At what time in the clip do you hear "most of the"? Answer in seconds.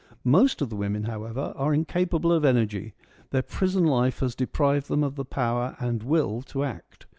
0.25-0.75